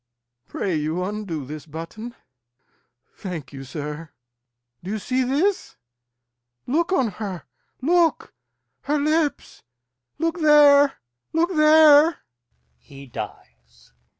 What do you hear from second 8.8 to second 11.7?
her lips! Look there, look